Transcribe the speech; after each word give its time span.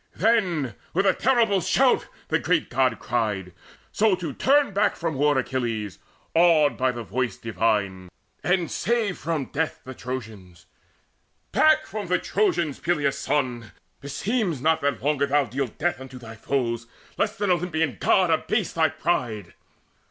Then 0.15 0.73
with 0.95 1.05
a 1.05 1.13
terrible 1.13 1.61
shout 1.61 2.07
the 2.29 2.39
great 2.39 2.71
God 2.71 2.97
cried, 2.97 3.53
So 3.91 4.15
to 4.15 4.33
turn 4.33 4.73
back 4.73 4.95
from 4.95 5.13
war 5.13 5.37
Achilles 5.37 5.99
awed 6.33 6.75
By 6.75 6.91
the 6.91 7.03
voice 7.03 7.37
divine, 7.37 8.09
and 8.43 8.71
save 8.71 9.19
from 9.19 9.51
death 9.51 9.81
the 9.83 9.93
Trojans: 9.93 10.65
"Back 11.51 11.85
from 11.85 12.07
the 12.07 12.17
Trojans, 12.17 12.79
Peleus' 12.79 13.19
son! 13.19 13.73
Beseems 14.01 14.59
not 14.59 14.81
That 14.81 15.03
longer 15.03 15.27
thou 15.27 15.45
deal 15.45 15.67
death 15.67 16.01
unto 16.01 16.17
thy 16.17 16.33
foes, 16.35 16.87
Lest 17.15 17.39
an 17.39 17.51
Olympian 17.51 17.97
God 17.99 18.31
abase 18.31 18.73
thy 18.73 18.89
pride." 18.89 19.53